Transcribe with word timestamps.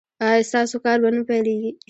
ایا 0.27 0.47
ستاسو 0.49 0.77
کار 0.85 0.97
به 1.03 1.09
نه 1.15 1.21
پیلیږي؟ 1.29 1.71